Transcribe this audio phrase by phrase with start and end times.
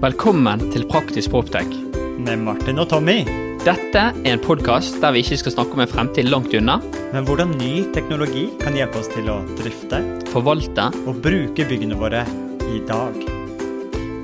[0.00, 1.68] Velkommen til Praktisk Proptech.
[2.20, 3.18] Med Martin og Tommy.
[3.60, 6.78] Dette er en podkast der vi ikke skal snakke om en fremtid langt unna,
[7.12, 10.00] Men hvordan ny teknologi kan hjelpe oss til å drifte
[10.30, 10.88] forvalte.
[11.06, 12.24] og bruke byggene våre
[12.70, 13.12] i dag.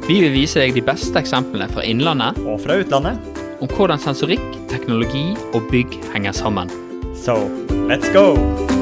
[0.08, 3.18] Vi vil vise deg de beste eksemplene fra innlandet Og fra utlandet.
[3.60, 6.70] om hvordan sensorikk, teknologi og bygg henger sammen.
[7.14, 7.34] So,
[7.88, 8.75] let's go!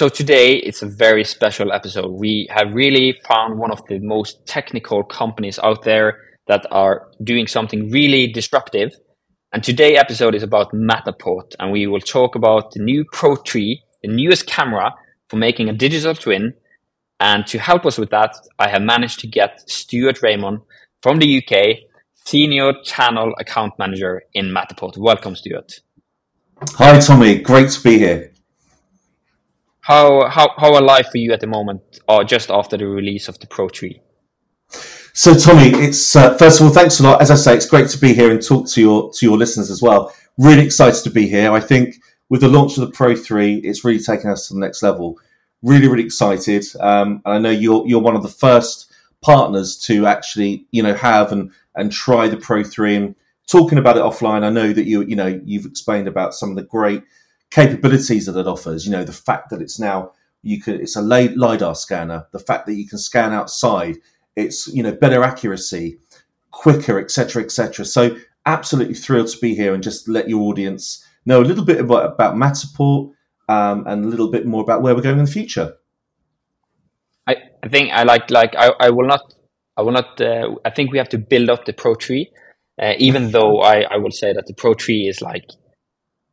[0.00, 2.12] So today it's a very special episode.
[2.12, 7.46] We have really found one of the most technical companies out there that are doing
[7.46, 8.94] something really disruptive.
[9.52, 13.78] And today episode is about Matterport and we will talk about the new Pro 3,
[14.02, 14.94] the newest camera
[15.28, 16.54] for making a digital twin.
[17.20, 20.60] And to help us with that, I have managed to get Stuart Raymond
[21.02, 21.90] from the UK,
[22.24, 24.96] Senior Channel Account Manager in Matterport.
[24.96, 25.80] Welcome, Stuart.
[26.78, 27.40] Hi, Tommy.
[27.40, 28.29] Great to be here.
[29.90, 33.26] How, how, how are life for you at the moment, or just after the release
[33.26, 34.00] of the Pro 3?
[35.12, 37.20] So, Tommy, it's uh, first of all, thanks a lot.
[37.20, 39.68] As I say, it's great to be here and talk to your to your listeners
[39.68, 40.14] as well.
[40.38, 41.50] Really excited to be here.
[41.50, 41.96] I think
[42.28, 45.18] with the launch of the Pro Three, it's really taken us to the next level.
[45.60, 46.64] Really, really excited.
[46.78, 48.92] Um, and I know you're you're one of the first
[49.22, 52.94] partners to actually you know have and and try the Pro Three.
[52.94, 53.16] And
[53.48, 56.54] talking about it offline, I know that you you know you've explained about some of
[56.54, 57.02] the great
[57.50, 58.84] capabilities that it offers.
[58.84, 60.12] You know, the fact that it's now
[60.42, 62.26] you can it's a lidar scanner.
[62.32, 63.96] The fact that you can scan outside.
[64.36, 65.98] It's you know better accuracy,
[66.50, 67.84] quicker, etc., etc.
[67.84, 68.16] So
[68.46, 72.12] absolutely thrilled to be here and just let your audience know a little bit about,
[72.12, 73.12] about Matterport
[73.48, 75.74] um, and a little bit more about where we're going in the future.
[77.26, 79.34] I, I think I like like I, I will not
[79.76, 82.30] I will not uh, I think we have to build up the Pro Three,
[82.80, 85.44] uh, even though I, I will say that the Pro Three is like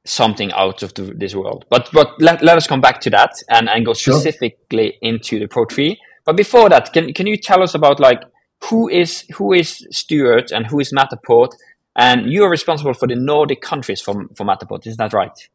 [0.08, 1.66] something out of the, this world.
[1.70, 4.14] But but let, let us come back to that and, and go Sure.
[4.14, 6.00] specifically into the Pro Three.
[6.26, 8.22] But before that, can can you tell us about like
[8.70, 11.50] who is who is Stuart and who is Matterport?
[11.96, 15.50] And you are responsible for the Nordic countries for for Matterport, is that right?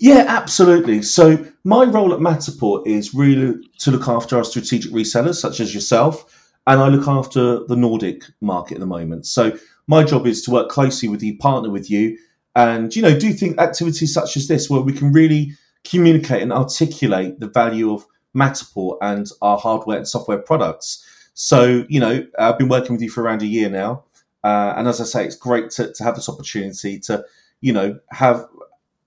[0.00, 1.02] Yeah, absolutely.
[1.02, 5.74] So my role at Matterport is really to look after our strategic resellers, such as
[5.74, 9.26] yourself, and I look after the Nordic market at the moment.
[9.26, 9.56] So
[9.86, 12.18] my job is to work closely with you, partner with you,
[12.54, 15.52] and you know do think activities such as this where we can really
[15.84, 21.04] communicate and articulate the value of Matterport and our hardware and software products.
[21.34, 24.04] So you know I've been working with you for around a year now,
[24.44, 27.24] uh, and as I say, it's great to, to have this opportunity to
[27.60, 28.46] you know have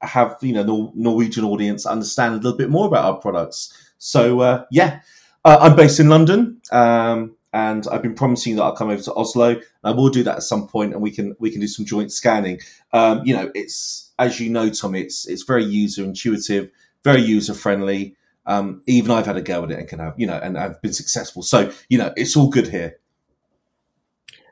[0.02, 3.74] have you know the Norwegian audience understand a little bit more about our products.
[3.98, 5.00] So uh, yeah,
[5.46, 9.14] uh, I'm based in London, um, and I've been promising that I'll come over to
[9.14, 9.62] Oslo.
[9.84, 12.12] I will do that at some point, and we can we can do some joint
[12.12, 12.60] scanning.
[12.94, 16.70] Um, you know, it's as you know, Tommy, it's it's very user intuitive,
[17.04, 18.16] very user friendly.
[18.46, 20.82] Um, even I've had a go at it and can have you know, and I've
[20.82, 21.42] been successful.
[21.42, 22.98] So you know, it's all good here.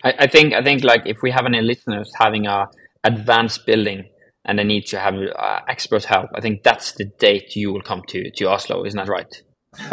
[0.04, 2.70] I, I think I think like if we have any listeners having a
[3.04, 4.06] advanced building
[4.46, 7.82] and they need to have uh, expert help, I think that's the date you will
[7.82, 9.42] come to to Oslo, isn't that right?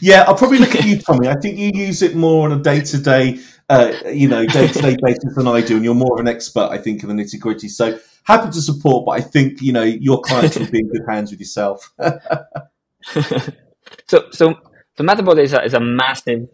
[0.00, 1.28] yeah, I'll probably look at you, Tommy.
[1.28, 3.38] I think you use it more on a day to day,
[4.12, 6.68] you know, day to day basis than I do, and you're more of an expert,
[6.70, 7.68] I think, in the nitty gritty.
[7.68, 11.04] So happy to support, but I think you know your clients will be in good
[11.08, 11.92] hands with yourself.
[14.06, 14.54] So so
[14.96, 16.48] so Matterport is a, is a massive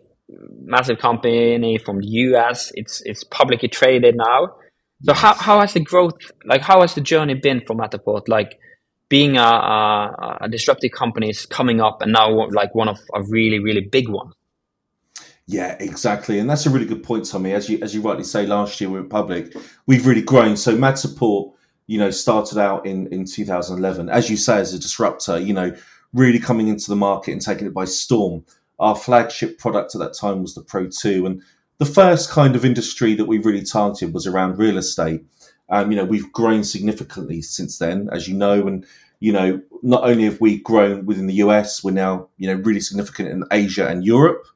[0.61, 2.73] massive company from the US.
[2.75, 4.57] It's it's publicly traded now.
[5.03, 8.29] So how, how has the growth like how has the journey been for Matterport?
[8.29, 8.59] Like
[9.09, 13.23] being a, a, a disruptive company is coming up and now like one of a
[13.23, 14.33] really really big one.
[15.47, 17.53] Yeah, exactly, and that's a really good point, Tommy.
[17.53, 19.55] As you as you rightly say, last year we were public,
[19.87, 20.57] we've really grown.
[20.57, 21.53] So Matterport,
[21.87, 25.39] you know, started out in in 2011, as you say, as a disruptor.
[25.39, 25.77] You know,
[26.15, 28.45] really coming into the market and taking it by storm.
[28.79, 31.43] Our flagship product at that time was the Pro Two, and
[31.77, 35.25] the first kind of industry that we really targeted was around real estate.
[35.71, 38.87] Um, you know, we've grown significantly since then, as you know, and
[39.21, 42.81] you know, not only have we grown within the US, we're now you know really
[42.81, 44.47] significant in Asia and Europe.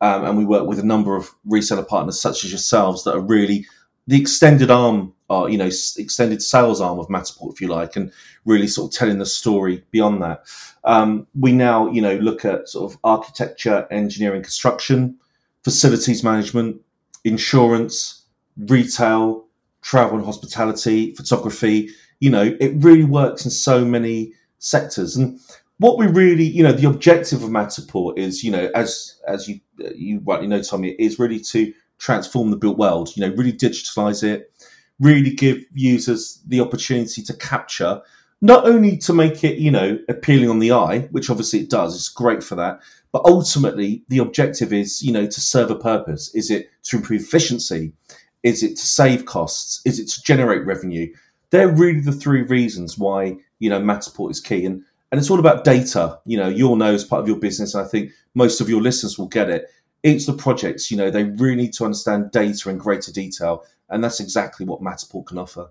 [0.00, 3.20] Um, and we work with a number of reseller partners such as yourselves that are
[3.20, 3.66] really
[4.08, 8.10] the extended arm, or you know, extended sales arm of Matterport, if you like, and
[8.44, 10.44] really sort of telling the story beyond that.
[10.84, 15.16] Um, we now, you know, look at sort of architecture, engineering, construction,
[15.62, 16.80] facilities management,
[17.24, 18.24] insurance,
[18.56, 19.46] retail,
[19.82, 21.90] travel and hospitality, photography.
[22.20, 25.16] You know, it really works in so many sectors.
[25.16, 25.38] And
[25.78, 29.60] what we really, you know, the objective of Matterport is, you know, as as you
[29.84, 33.10] uh, you rightly know, Tommy, is really to transform the built world.
[33.16, 34.52] You know, really digitalize it,
[34.98, 38.02] really give users the opportunity to capture
[38.42, 41.94] not only to make it, you know, appealing on the eye, which obviously it does,
[41.94, 42.80] it's great for that,
[43.12, 46.34] but ultimately the objective is, you know, to serve a purpose.
[46.34, 47.92] Is it to improve efficiency?
[48.42, 49.80] Is it to save costs?
[49.84, 51.12] Is it to generate revenue?
[51.50, 54.64] They're really the three reasons why, you know, Matterport is key.
[54.64, 56.18] And and it's all about data.
[56.24, 57.74] You know, you'll know as part of your business.
[57.74, 59.70] I think most of your listeners will get it.
[60.02, 63.64] It's the projects, you know, they really need to understand data in greater detail.
[63.88, 65.70] And that's exactly what Matterport can offer.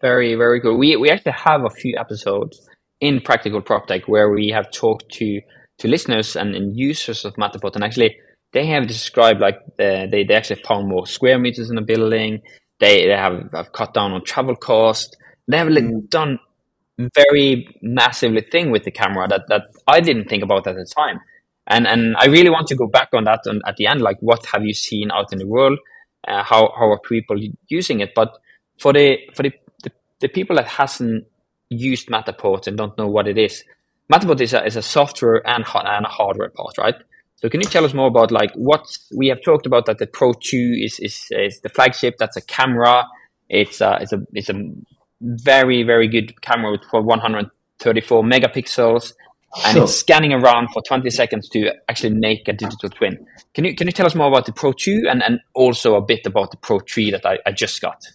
[0.00, 0.76] Very, very good.
[0.76, 2.68] We we actually have a few episodes
[3.00, 5.40] in Practical PropTech where we have talked to
[5.78, 8.16] to listeners and, and users of Matterport, and actually
[8.52, 12.42] they have described like uh, they they actually found more square meters in the building.
[12.80, 15.16] They they have, have cut down on travel cost.
[15.48, 16.08] They have like, mm.
[16.08, 16.38] done
[17.14, 21.20] very massively thing with the camera that that I didn't think about at the time.
[21.66, 24.02] And and I really want to go back on that on, at the end.
[24.02, 25.78] Like, what have you seen out in the world?
[26.26, 27.36] Uh, how how are people
[27.68, 28.14] using it?
[28.14, 28.36] But
[28.78, 29.52] for the for the
[30.20, 31.26] the people that hasn't
[31.68, 33.64] used Matterport and don't know what it is,
[34.12, 36.94] Matterport is a, is a software and, and a hardware part, right?
[37.42, 40.06] So can you tell us more about like what we have talked about that the
[40.06, 43.04] Pro 2 is, is, is the flagship, that's a camera.
[43.48, 44.72] It's a, it's a, it's a
[45.20, 49.14] very, very good camera with for 134 megapixels
[49.64, 49.82] and sure.
[49.82, 53.26] it's scanning around for 20 seconds to actually make a digital twin.
[53.54, 56.00] Can you, can you tell us more about the Pro 2 and, and also a
[56.00, 58.06] bit about the Pro 3 that I, I just got?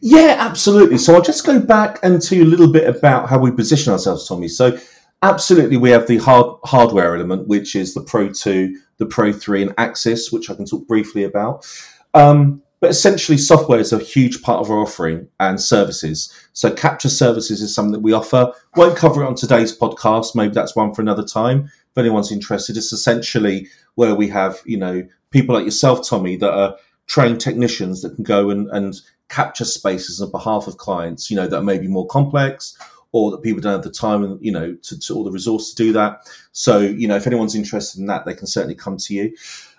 [0.00, 0.98] Yeah, absolutely.
[0.98, 3.92] So I'll just go back and tell you a little bit about how we position
[3.92, 4.48] ourselves, Tommy.
[4.48, 4.76] So
[5.22, 9.62] absolutely, we have the hard hardware element, which is the Pro 2, the Pro 3,
[9.62, 11.66] and Axis, which I can talk briefly about.
[12.14, 16.32] Um, but essentially, software is a huge part of our offering and services.
[16.52, 18.52] So capture services is something that we offer.
[18.74, 20.34] Won't cover it on today's podcast.
[20.34, 21.66] Maybe that's one for another time.
[21.66, 26.52] If anyone's interested, it's essentially where we have, you know, people like yourself, Tommy, that
[26.52, 26.76] are
[27.06, 31.46] trained technicians that can go and, and capture spaces on behalf of clients, you know,
[31.46, 32.76] that may be more complex
[33.12, 35.72] or that people don't have the time and, you know, to, to all the resource
[35.72, 36.28] to do that.
[36.52, 39.36] So, you know, if anyone's interested in that, they can certainly come to you.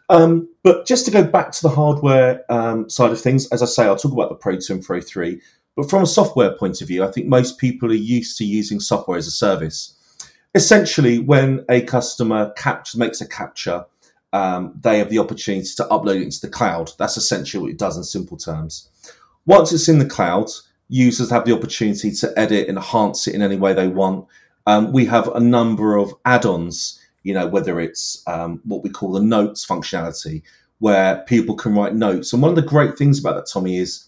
[0.09, 3.65] Um, but just to go back to the hardware um, side of things, as I
[3.65, 5.41] say, I'll talk about the Pro 2 and Pro 3.
[5.75, 8.79] But from a software point of view, I think most people are used to using
[8.79, 9.95] software as a service.
[10.53, 13.85] Essentially, when a customer captures, makes a capture,
[14.33, 16.91] um, they have the opportunity to upload it into the cloud.
[16.99, 18.89] That's essentially what it does in simple terms.
[19.45, 20.49] Once it's in the cloud,
[20.89, 24.27] users have the opportunity to edit, enhance it in any way they want.
[24.67, 29.11] Um, we have a number of add-ons, you know, whether it's um, what we call
[29.11, 30.43] the notes functionality,
[30.79, 32.33] where people can write notes.
[32.33, 34.07] And one of the great things about that, Tommy, is,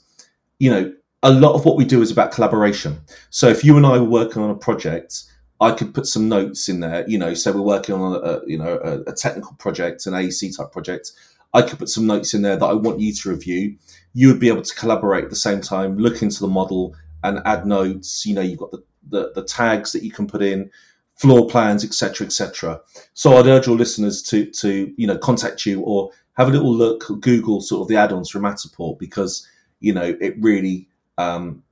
[0.60, 0.94] you know,
[1.24, 3.00] a lot of what we do is about collaboration.
[3.31, 5.24] So if you and I were working on a project,
[5.60, 7.07] I could put some notes in there.
[7.07, 10.13] You know, so we're working on a, a you know a, a technical project, an
[10.13, 11.12] AEC type project.
[11.56, 13.78] I could put some notes in there that I want you to review.
[14.13, 16.94] You would be able to collaborate at the same time, look into the model
[17.24, 18.25] and add notes.
[18.25, 20.69] You know, you've got the, the, the tags that you can put in,
[21.16, 22.81] floor plans, etc., etc.
[23.13, 26.74] So I'd urge your listeners to to you know contact you or have a little
[26.74, 29.48] look, Google sort of the add-ons from Matterport because
[29.80, 31.63] you know it really um,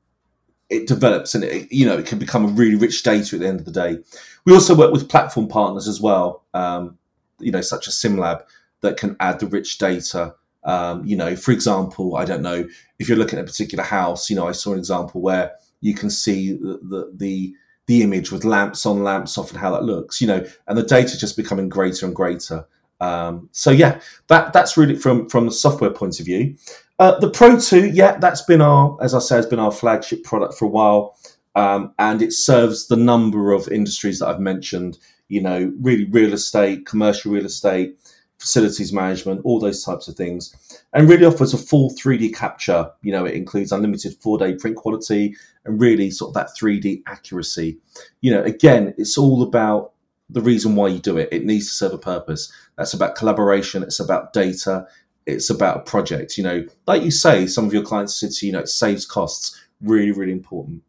[0.70, 3.48] it develops and it, you know it can become a really rich data at the
[3.48, 3.98] end of the day.
[4.46, 6.98] We also work with platform partners as well, um,
[7.40, 8.44] you know, such as SimLab
[8.84, 10.36] that can add the rich data.
[10.64, 12.66] Um, you know, for example, I don't know
[13.00, 14.30] if you're looking at a particular house.
[14.30, 15.52] You know, I saw an example where
[15.82, 17.54] you can see the the the,
[17.88, 20.22] the image with lamps on, lamps off, and how that looks.
[20.22, 22.66] You know, and the data just becoming greater and greater.
[23.02, 26.56] Um, so yeah, that that's really from from the software point of view.
[27.00, 30.24] Uh, the Pro Two, yeah, that's been our, as I say, has been our flagship
[30.24, 31.18] product for a while,
[31.56, 34.98] um, and it serves the number of industries that I've mentioned.
[35.28, 37.98] You know, really real estate, commercial real estate,
[38.44, 40.54] facilities management, all those types of things,
[40.92, 42.92] and really offers a full 3D capture.
[43.02, 45.34] You know, it includes unlimited 4K print quality
[45.64, 47.78] and really sort of that 3D accuracy.
[48.20, 49.94] You know, again, it's all about
[50.30, 51.30] the reason why you do it.
[51.32, 52.52] It needs to serve a purpose.
[52.78, 53.82] That's about collaboration.
[53.82, 54.88] It's about data.
[55.26, 56.38] It's about a project.
[56.38, 59.06] You know, like you say, some of your clients said to you, know, it saves
[59.06, 59.58] costs.
[59.80, 60.84] Really, really important.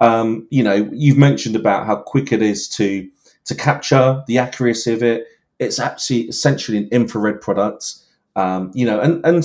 [0.00, 3.08] Um, you know, you've mentioned about how quick it is to
[3.46, 5.26] to capture the accuracy of it
[5.58, 7.94] it's actually essentially an infrared product.
[8.36, 9.44] Um, you know, and and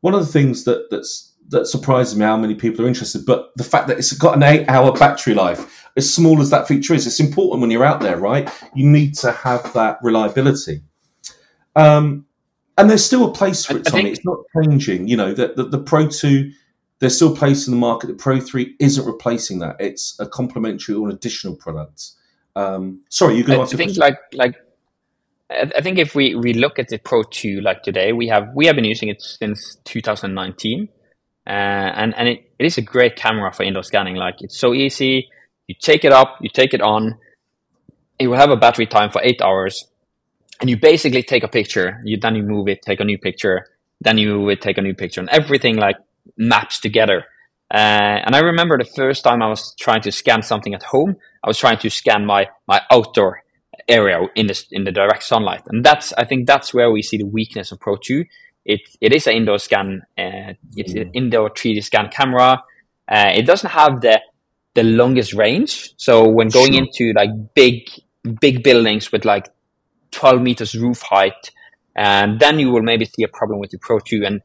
[0.00, 3.52] one of the things that that's that surprises me how many people are interested, but
[3.56, 7.06] the fact that it's got an eight-hour battery life, as small as that feature is,
[7.06, 8.50] it's important when you're out there, right?
[8.74, 10.82] You need to have that reliability.
[11.76, 12.26] Um,
[12.76, 14.04] and there's still a place for it, Tommy.
[14.04, 15.06] Think- it's not changing.
[15.06, 16.50] You know, that the, the, Pro 2,
[16.98, 18.06] there's still a place in the market.
[18.08, 19.76] The Pro 3 isn't replacing that.
[19.78, 22.10] It's a complementary or an additional product.
[22.56, 24.54] Um, sorry, going to I think like like
[25.50, 28.66] I think if we, we look at the Pro 2 like today, we have we
[28.66, 30.88] have been using it since 2019.
[31.46, 34.16] uh, and and it, it is a great camera for indoor scanning.
[34.16, 35.28] Like it's so easy.
[35.66, 37.18] You take it up, you take it on.
[38.18, 39.86] It will have a battery time for eight hours,
[40.60, 42.00] and you basically take a picture.
[42.04, 43.66] You then you move it, take a new picture,
[44.00, 45.96] then you move it, take a new picture, and everything like
[46.38, 47.24] maps together.
[47.72, 51.16] Uh, and I remember the first time I was trying to scan something at home,
[51.42, 53.43] I was trying to scan my my outdoor
[53.88, 57.16] area in the in the direct sunlight, and that's I think that's where we see
[57.18, 58.24] the weakness of Pro Two.
[58.64, 62.62] It it is an indoor scan, uh, it's an indoor 3D scan camera.
[63.06, 64.20] Uh, it doesn't have the
[64.74, 66.82] the longest range, so when going Sure.
[66.84, 67.88] into like big
[68.40, 69.48] big buildings with like
[70.12, 71.50] 12 meters roof height,
[71.94, 74.40] and then you will maybe see a problem with the Pro Two, and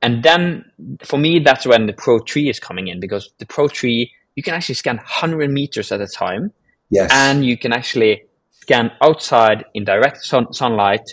[0.00, 0.64] and then
[1.04, 4.42] for me that's when the Pro Three is coming in because the Pro Three you
[4.42, 6.52] can actually scan 100 meters at a time
[6.90, 7.10] Yes.
[7.12, 8.22] and you can actually
[8.68, 11.06] scan outside in direct sun- sunlight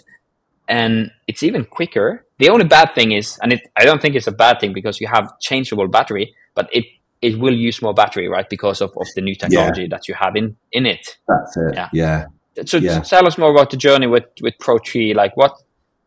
[0.67, 4.27] and it's even quicker the only bad thing is and it, i don't think it's
[4.27, 6.85] a bad thing because you have changeable battery but it
[7.21, 10.35] it will use more battery right because of, of the new technology that you have
[10.35, 11.74] in in it That's it.
[11.74, 11.89] Yeah.
[11.93, 12.25] Yeah.
[12.65, 13.00] so Yeah.
[13.00, 15.53] tell us more about the journey with with pro 3 like what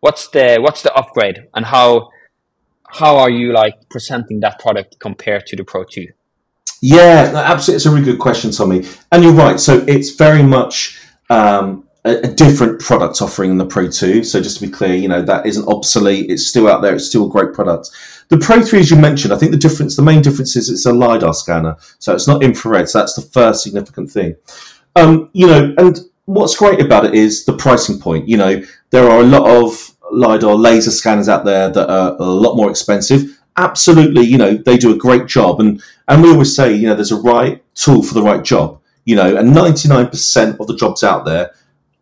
[0.00, 2.10] what's the what's the upgrade and how
[3.00, 6.06] how are you like presenting that product compared to the pro 2
[6.80, 7.76] Yeah, absolutely.
[7.76, 8.84] It's a really good question, Tommy.
[9.10, 9.58] And you're right.
[9.58, 11.00] So it's very much
[11.30, 14.25] um, a, a different product offering than the Pro 2.
[14.25, 16.30] So just to be clear, you know, that isn't obsolete.
[16.30, 16.94] It's still out there.
[16.94, 17.90] It's still a great product.
[18.28, 20.87] The Pro 3, as you mentioned, I think the difference, the main difference is it's
[20.87, 21.76] a LiDAR scanner.
[21.99, 22.88] So it's not infrared.
[22.88, 24.37] So that's the first significant thing.
[24.97, 28.28] Um, you know, and what's great about it is the pricing point.
[28.28, 32.25] You know, there are a lot of LiDAR laser scanners out there that are a
[32.25, 33.38] lot more expensive.
[33.56, 35.61] Absolutely, you know, they do a great job.
[35.61, 38.77] And and we always say, you know, there's a right tool for the right job.
[39.08, 41.52] You know, and 99% of the jobs out there,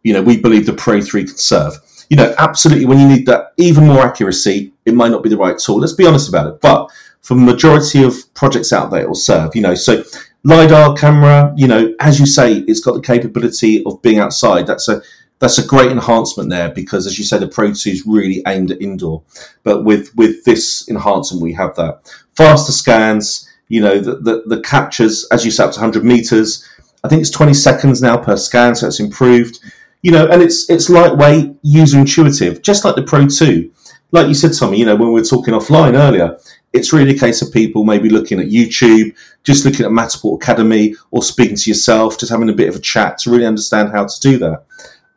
[0.03, 1.75] you know, we believe the Pro 3 can serve.
[2.11, 5.37] You know, absolutely, when you need that even more accuracy, it might not be the
[5.37, 5.79] right tool.
[5.79, 6.61] Let's be honest about it.
[6.61, 6.91] But
[7.23, 9.55] for the majority of projects out there, it will serve.
[9.55, 10.03] You know, so
[10.43, 14.67] LiDAR camera, you know, as you say, it's got the capability of being outside.
[14.67, 15.01] That's a
[15.39, 18.73] that's a great enhancement there because, as you say, the Pro 2 is really aimed
[18.73, 19.23] at indoor.
[19.63, 22.01] But with with this enhancement, we have that
[22.35, 23.49] faster scans.
[23.69, 26.65] You know, the the, the captures, as you say, up to 100 meters.
[27.07, 29.61] I think it's 20 seconds now per scan, so it's improved.
[30.03, 33.71] You know, and it's it's lightweight, user intuitive, just like the Pro 2.
[34.11, 36.37] Like you said, Tommy, you know, when we were talking offline earlier,
[36.73, 40.97] it's really a case of people maybe looking at YouTube, just looking at Matterport Academy,
[41.13, 44.05] or speaking to yourself, just having a bit of a chat to really understand how
[44.05, 44.65] to do that.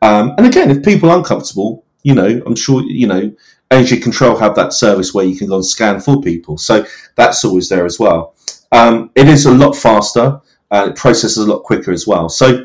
[0.00, 3.34] Um, and again, if people aren't comfortable, you know, I'm sure, you know,
[3.72, 6.56] Energy Control have that service where you can go and scan for people.
[6.56, 6.84] So
[7.16, 8.34] that's always there as well.
[8.72, 10.40] Um, it is a lot faster.
[10.70, 12.28] Uh, it processes a lot quicker as well.
[12.28, 12.64] So,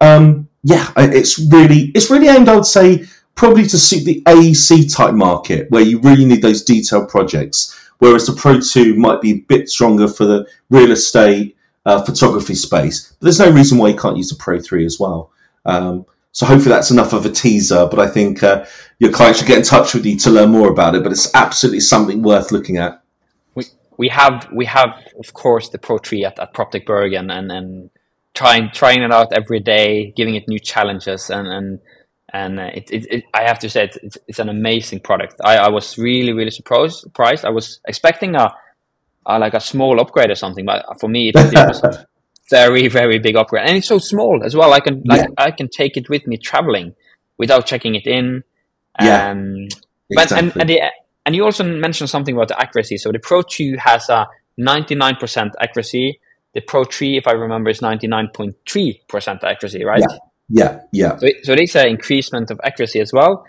[0.00, 3.04] um, yeah, it's really, it's really aimed, I would say,
[3.34, 7.78] probably to suit the AEC type market where you really need those detailed projects.
[7.98, 11.56] Whereas the Pro 2 might be a bit stronger for the real estate,
[11.86, 13.12] uh, photography space.
[13.18, 15.30] But there's no reason why you can't use the Pro 3 as well.
[15.64, 17.86] Um, so hopefully that's enough of a teaser.
[17.86, 18.64] But I think uh,
[18.98, 21.02] your client should get in touch with you to learn more about it.
[21.02, 23.01] But it's absolutely something worth looking at.
[24.02, 24.92] We have we have
[25.24, 27.90] of course the Pro Three at, at PropTech Bergen and and
[28.34, 31.68] trying trying it out every day, giving it new challenges and and
[32.32, 35.36] and uh, it, it, it I have to say it's, it's, it's an amazing product.
[35.44, 36.96] I, I was really really surprised.
[36.98, 37.44] Surprised.
[37.44, 38.52] I was expecting a,
[39.24, 42.04] a like a small upgrade or something, but for me it, it was a
[42.50, 44.72] very very big upgrade, and it's so small as well.
[44.72, 46.96] I can like I can take it with me traveling
[47.38, 48.42] without checking it in.
[49.00, 49.30] Yeah.
[49.30, 49.68] Um,
[50.10, 50.80] but and and, the,
[51.24, 52.96] and you also mentioned something about the accuracy.
[52.96, 54.26] So the Pro 2 has a
[54.58, 56.20] 99% accuracy.
[56.54, 60.00] The Pro 3, if I remember, is 99.3% accuracy, right?
[60.00, 60.80] yeah, yeah.
[60.92, 61.16] yeah.
[61.16, 63.46] So, it, so is an increasement of accuracy as well,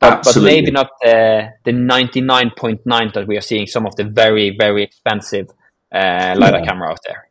[0.00, 4.54] but, but maybe not the the 99.9 that we are seeing some of the very
[4.56, 5.48] very expensive
[5.92, 6.66] uh, lidar Yeah.
[6.66, 7.28] camera out there.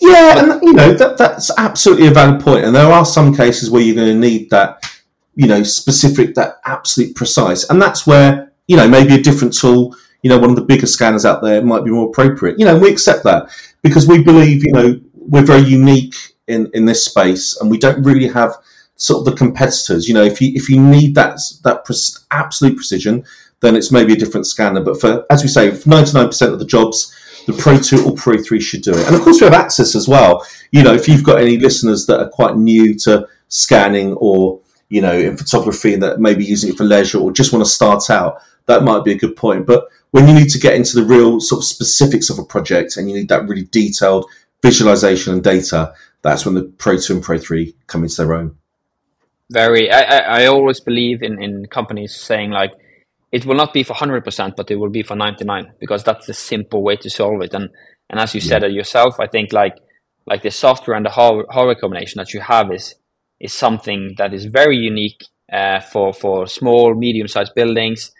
[0.00, 2.64] Yeah, and you know that that's absolutely a valid point.
[2.64, 4.84] And there are some cases where you're going to need that,
[5.36, 9.96] you know, specific, that absolute precise, and that's where you know maybe a different tool,
[10.22, 12.58] you know, one of the bigger scanners out there might be more appropriate.
[12.58, 13.50] You know, we accept that
[13.82, 16.14] because we believe, you know, we're very unique
[16.46, 18.56] in in this space, and we don't really have
[18.94, 20.06] sort of the competitors.
[20.06, 21.96] You know, if you if you need that that pre-
[22.30, 23.24] absolute precision,
[23.60, 24.82] then it's maybe a different scanner.
[24.82, 28.14] But for as we say, ninety nine percent of the jobs the Pro 2 or
[28.14, 29.06] Pro 3 should do it.
[29.06, 30.46] And of course, we have Axis as well.
[30.72, 34.60] You know, if you've got any listeners that are quite new to scanning or,
[34.90, 37.70] you know, in photography and that maybe using it for leisure or just want to
[37.70, 39.66] start out, that might be a good point.
[39.66, 42.96] But when you need to get into the real sort of specifics of a project
[42.96, 44.26] and you need that really detailed
[44.62, 48.56] visualization and data, that's when the Pro 2 and Pro 3 come into their own.
[49.50, 52.72] Very, I, I, I always believe in, in companies saying like,
[53.32, 56.34] it will not be for 100%, but it will be for 99 because that's the
[56.34, 57.54] simple way to solve it.
[57.54, 57.70] And,
[58.08, 58.48] and as you yeah.
[58.48, 59.76] said it yourself, I think like,
[60.26, 62.94] like the software and the hardware combination that you have is,
[63.40, 68.12] is something that is very unique uh, for, for small, medium sized buildings.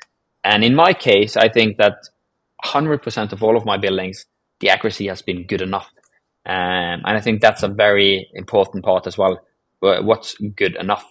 [0.44, 2.08] And in my case, I think that
[2.64, 4.26] 100% of all of my buildings,
[4.60, 5.90] the accuracy has been good enough.
[6.46, 9.40] Um, and I think that's a very important part as well.
[9.80, 11.06] What's good enough?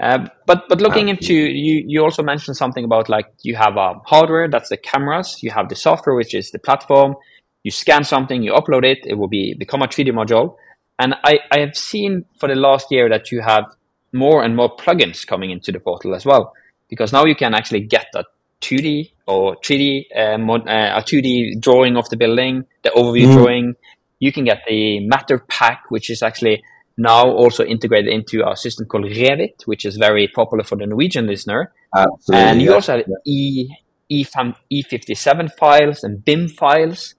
[0.00, 3.94] Uh, but but looking into you, you also mentioned something about like you have a
[4.06, 7.16] hardware that's the cameras, you have the software which is the platform.
[7.64, 10.54] You scan something, you upload it, it will be become a 3D module.
[11.00, 13.64] And I, I have seen for the last year that you have
[14.12, 16.54] more and more plugins coming into the portal as well,
[16.88, 18.24] because now you can actually get a
[18.60, 23.32] 2D or 3D uh, mod, uh, a 2D drawing of the building, the overview mm.
[23.32, 23.74] drawing.
[24.18, 26.62] You can get the MatterPak, which is actually
[26.96, 31.26] now also integrated into our system called Revit, which is very popular for the Norwegian
[31.26, 31.72] listener.
[31.96, 33.68] Absolutely, and you also have E
[34.08, 37.14] E E57 files and BIM files.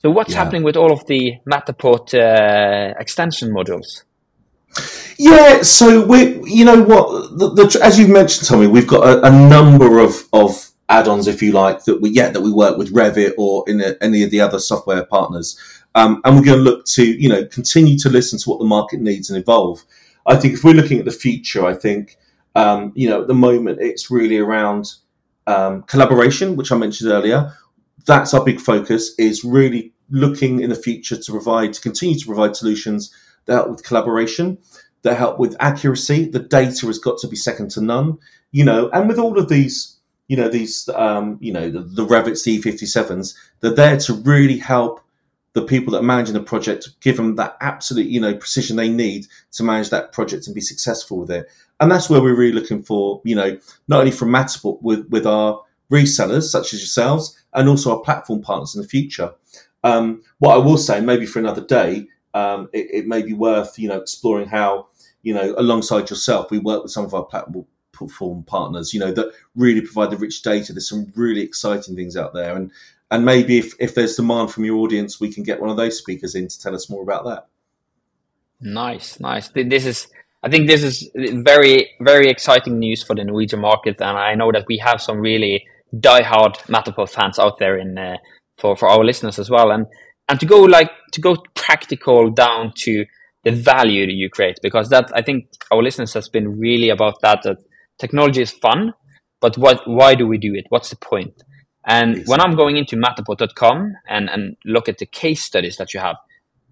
[0.00, 0.38] So what's yeah.
[0.38, 4.04] happening with all of the Matterport uh, extension modules?
[5.18, 9.26] Yeah, so we, you know what, the, the, as you've mentioned, Tommy, we've got a,
[9.26, 12.92] a, number of, of add-ons, if you like, that we yeah that we work with
[12.92, 15.58] Revit or in a, any of the other software partners.
[15.94, 18.64] Um, and we're going to look to, you know, continue to listen to what the
[18.64, 19.84] market needs and evolve.
[20.26, 22.16] I think if we're looking at the future, I think,
[22.54, 24.92] um, you know, at the moment it's really around
[25.46, 27.52] um, collaboration, which I mentioned earlier.
[28.06, 29.14] That's our big focus.
[29.18, 33.14] Is really looking in the future to provide, to continue to provide solutions
[33.46, 34.58] that help with collaboration,
[35.02, 36.28] that help with accuracy.
[36.28, 38.18] The data has got to be second to none,
[38.52, 39.97] you know, and with all of these
[40.28, 45.00] you know these um, you know the, the Revit E57s they're there to really help
[45.54, 48.88] the people that are managing the project give them that absolute you know precision they
[48.88, 51.48] need to manage that project and be successful with it.
[51.80, 53.58] And that's where we're really looking for you know
[53.88, 58.42] not only from Matterport with with our resellers such as yourselves and also our platform
[58.42, 59.32] partners in the future.
[59.84, 63.78] Um, what i will say maybe for another day um, it, it, may be worth
[63.78, 64.88] you know exploring how
[65.22, 67.64] you know alongside yourself we work with some of our platform
[67.98, 72.16] platform partners you know that really provide the rich data there's some really exciting things
[72.16, 72.70] out there and
[73.10, 75.98] and maybe if, if there's demand from your audience, we can get one of those
[75.98, 77.46] speakers in to tell us more about that.
[78.60, 79.48] Nice, nice.
[79.48, 80.08] This is,
[80.42, 84.52] I think this is very, very exciting news for the Norwegian market, and I know
[84.52, 85.64] that we have some really
[85.98, 88.16] die-hard Matterport fans out there in uh,
[88.58, 89.70] for for our listeners as well.
[89.70, 89.86] And
[90.28, 93.06] and to go like to go practical down to
[93.44, 97.20] the value that you create, because that I think our listeners has been really about
[97.22, 97.42] that.
[97.44, 97.58] That
[97.98, 98.94] technology is fun,
[99.40, 99.86] but what?
[99.86, 100.66] Why do we do it?
[100.68, 101.42] What's the point?
[101.86, 102.30] And exactly.
[102.30, 106.16] when I'm going into matterport.com and, and look at the case studies that you have,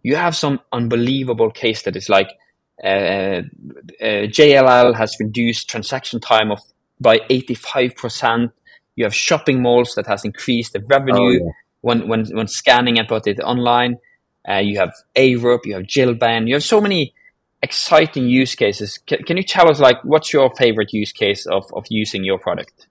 [0.02, 2.28] you have some unbelievable case studies like
[2.84, 3.40] uh,
[4.02, 6.60] uh, JLL has reduced transaction time of
[7.00, 8.52] by 85%.
[8.96, 11.50] You have shopping malls that has increased the revenue oh, yeah.
[11.80, 13.96] when, when, when scanning and put it online.
[14.48, 17.14] Uh, you have Arup, you have Gilbane, you have so many
[17.62, 18.98] exciting use cases.
[18.98, 22.38] Can, can you tell us like what's your favorite use case of, of using your
[22.38, 22.86] product?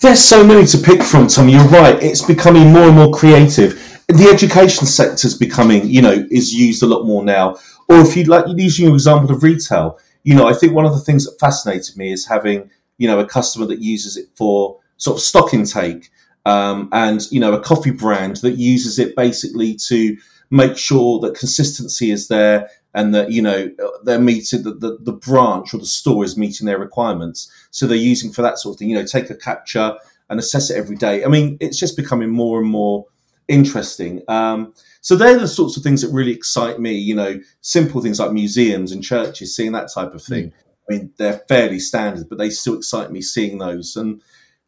[0.00, 1.48] There's so many to pick from, Tom.
[1.48, 2.02] You're right.
[2.02, 4.02] It's becoming more and more creative.
[4.08, 7.56] The education sector is becoming, you know, is used a lot more now.
[7.88, 10.92] Or if you'd like, using your example of retail, you know, I think one of
[10.92, 14.78] the things that fascinated me is having, you know, a customer that uses it for
[14.96, 16.10] sort of stock intake,
[16.46, 20.16] um, and you know, a coffee brand that uses it basically to
[20.50, 23.70] make sure that consistency is there and that you know
[24.04, 27.96] they're meeting the, the, the, branch or the store is meeting their requirements so they're
[27.96, 29.96] using for that sort of thing you know take a capture
[30.30, 33.04] and assess it every day i mean it's just becoming more and more
[33.48, 38.00] interesting um, so they're the sorts of things that really excite me you know simple
[38.00, 40.52] things like museums and churches seeing that type of thing mm.
[40.88, 44.22] i mean they're fairly standard but they still excite me seeing those and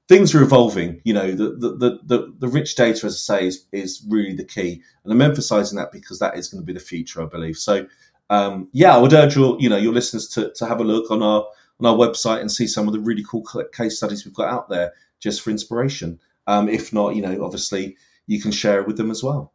[0.09, 1.01] things are evolving.
[1.05, 4.45] You know, the the, the, the rich data, as I say, is, is really the
[4.45, 7.57] key, and I'm emphasising that because that is going to be the future, I believe.
[7.57, 7.87] So,
[8.31, 11.11] um, yeah, I would urge your you know your listeners to, to have a look
[11.11, 11.47] on our
[11.81, 14.69] on our website and see some of the really cool case studies we've got out
[14.69, 16.19] there just for inspiration.
[16.47, 19.53] Um, if not, you know, obviously you can share it with them as well.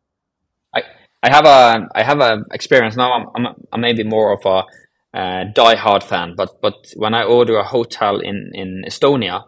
[0.76, 0.84] I
[1.24, 3.14] I have a I have a experience now.
[3.14, 7.58] I'm I'm, I'm maybe more of a uh, die-hard fan, but but when I order
[7.58, 9.44] a hotel in in Estonia,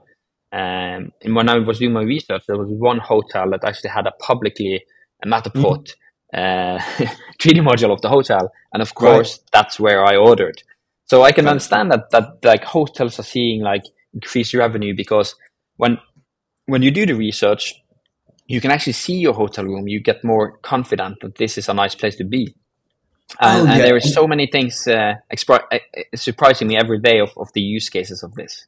[0.51, 4.07] um, and when I was doing my research, there was one hotel that actually had
[4.07, 4.83] a publicly
[5.23, 5.99] a Matterport mm-hmm.
[6.33, 6.77] Uh,
[7.39, 9.49] 3D module of the hotel, and of course right.
[9.51, 10.63] that's where I ordered.
[11.05, 11.51] So I can right.
[11.51, 15.35] understand that that like hotels are seeing like increased revenue because
[15.77, 15.97] when
[16.65, 17.75] when you do the research,
[18.47, 19.87] you can actually see your hotel room.
[19.87, 22.55] You get more confident that this is a nice place to be.
[23.39, 23.71] And, oh, yeah.
[23.73, 25.79] and there are so many things uh, expri- uh,
[26.15, 28.67] surprising me every day of, of the use cases of this.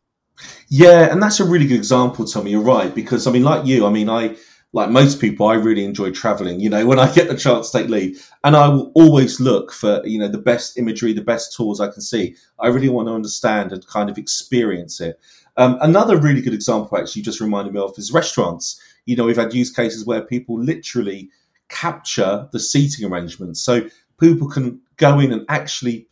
[0.69, 2.52] Yeah, and that's a really good example, Tommy.
[2.52, 4.36] You're right because I mean, like you, I mean, I
[4.74, 6.60] like most people, I really enjoy traveling.
[6.60, 9.72] You know, when I get the chance to take leave, and I will always look
[9.72, 12.36] for you know the best imagery, the best tools I can see.
[12.60, 15.20] I really want to understand and kind of experience it.
[15.58, 18.82] Um, another really good example, actually, just reminded me of is restaurants.
[19.06, 21.30] You know, we've had use cases where people literally
[21.70, 23.88] capture the seating arrangements, so
[24.20, 26.08] people can go in and actually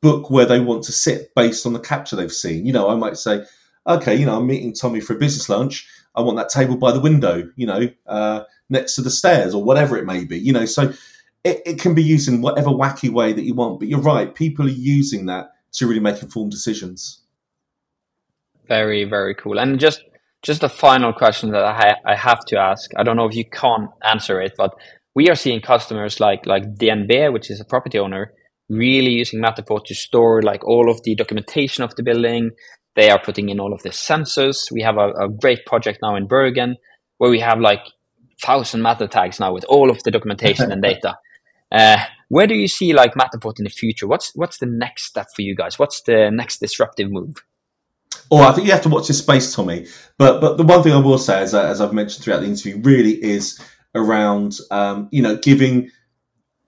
[0.00, 2.64] book where they want to sit based on the capture they've seen.
[2.64, 3.44] You know, I might say,
[3.86, 5.86] okay, you know, I'm meeting Tommy for a business lunch.
[6.16, 9.62] I want that table by the window, you know, uh, next to the stairs or
[9.62, 10.64] whatever it may be, you know.
[10.64, 10.92] So
[11.44, 13.78] it, it can be used in whatever wacky way that you want.
[13.78, 17.20] But you're right, people are using that to really make informed decisions.
[18.66, 19.58] Very, very cool.
[19.58, 20.02] And just
[20.42, 22.90] just a final question that I, I have to ask.
[22.96, 24.74] I don't know if you can't answer it, but
[25.14, 28.32] we are seeing customers like like DNB, which is a property owner,
[28.68, 32.50] really using Matterport to store like all of the documentation of the building,
[32.96, 34.72] they are putting in all of the sensors.
[34.72, 36.76] We have a, a great project now in Bergen
[37.18, 37.80] where we have like
[38.42, 41.16] thousand Mattertags now with all of the documentation and data.
[41.70, 44.06] Uh, where do you see like Matterport in the future?
[44.06, 45.78] What's what's the next step for you guys?
[45.78, 47.36] What's the next disruptive move?
[48.30, 49.86] Oh, I think you have to watch this space, Tommy.
[50.18, 52.80] But but the one thing I will say, as, as I've mentioned throughout the interview,
[52.80, 53.60] really is
[53.94, 55.90] around um, you know giving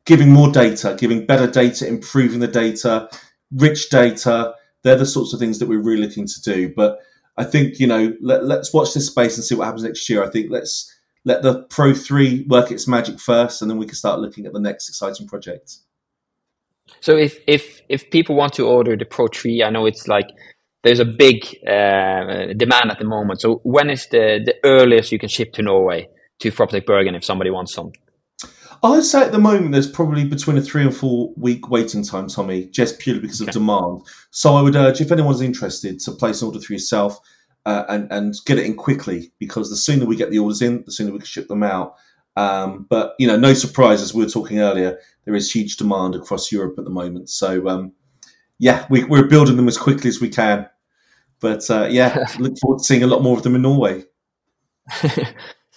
[0.05, 3.09] giving more data, giving better data, improving the data,
[3.53, 6.73] rich data, they're the sorts of things that we're really looking to do.
[6.75, 6.99] But
[7.37, 10.23] I think you know let, let's watch this space and see what happens next year.
[10.25, 13.95] I think let's let the Pro Three work its magic first, and then we can
[13.95, 15.77] start looking at the next exciting project.
[17.01, 20.31] So if if if people want to order the Pro Three, I know it's like
[20.83, 23.41] there's a big uh, demand at the moment.
[23.41, 26.09] So when is the the earliest you can ship to Norway
[26.41, 27.93] to Proptech Bergen if somebody wants some?
[28.83, 32.29] I'd say at the moment there's probably between a three and four week waiting time,
[32.29, 33.49] Tommy, just purely because okay.
[33.49, 34.03] of demand.
[34.31, 37.19] So I would urge if anyone's interested to place an order for yourself
[37.67, 40.83] uh, and and get it in quickly because the sooner we get the orders in,
[40.85, 41.97] the sooner we can ship them out.
[42.37, 46.15] Um, but you know, no surprise as we were talking earlier, there is huge demand
[46.15, 47.31] across Europe at the moment.
[47.31, 47.93] So um,
[48.59, 50.69] yeah, we, are building them as quickly as we can.
[51.41, 54.05] But uh, yeah, look forward to seeing a lot more of them in Norway.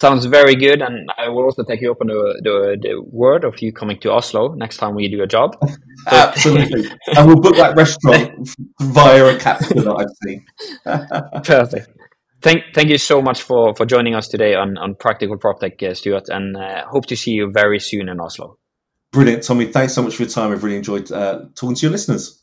[0.02, 0.82] sounds very good.
[0.82, 3.98] And I will also take you up on the, the, the word of you coming
[4.00, 5.56] to Oslo next time we do a job.
[6.10, 6.90] Absolutely.
[7.16, 10.44] and we'll book that restaurant via a capture that I've seen.
[11.44, 11.88] Perfect.
[12.42, 15.94] Thank, thank you so much for, for joining us today on, on Practical PropTech, uh,
[15.94, 18.58] Stuart, and uh, hope to see you very soon in Oslo.
[19.12, 19.66] Brilliant, Tommy.
[19.66, 20.50] Thanks so much for your time.
[20.50, 22.42] I've really enjoyed uh, talking to your listeners.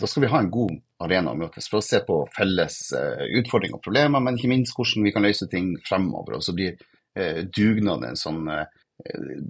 [0.00, 3.24] da skal vi ha en god arena å møtes for å se på felles uh,
[3.40, 6.38] utfordringer og problemer, men ikke minst hvordan vi kan løse ting fremover.
[6.38, 8.64] Og så blir uh, dugnaden en sånn uh,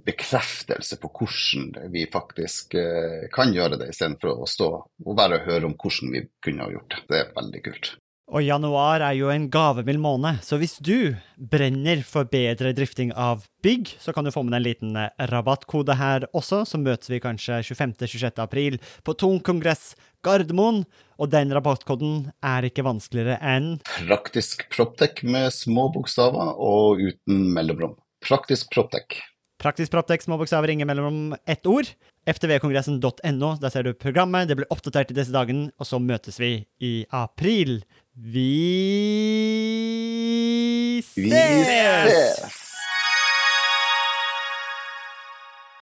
[0.05, 5.69] bekreftelse på hvordan vi faktisk uh, kan gjøre det, istedenfor å stå og bare høre
[5.69, 7.03] om hvordan vi kunne ha gjort det.
[7.09, 7.93] Det er veldig kult.
[8.31, 13.43] Og januar er jo en gavemild måned, så hvis du brenner for bedre drifting av
[13.65, 16.63] bygg, så kan du få med deg en liten eh, rabattkode her også.
[16.65, 18.39] Så møtes vi kanskje 25.-26.
[18.41, 19.91] april på Tung kongress
[20.25, 20.83] Gardermoen.
[21.21, 27.93] Og den rabattkoden er ikke vanskeligere enn Praktisk proptek med små bokstaver og uten mellomrom.
[28.25, 29.19] Praktisk proptek.
[29.61, 31.87] Praktisk Proptek, små bokstaver, ingen mellomrom, ett ord.
[32.27, 34.49] ftvkongressen.no, der ser du programmet.
[34.49, 37.83] Det blir oppdatert i disse dagene, og så møtes vi i april.
[38.15, 38.49] Vi
[41.15, 42.11] Vi ses!
[42.11, 42.62] ses!